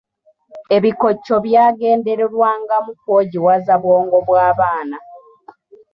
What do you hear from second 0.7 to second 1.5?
Ebikoco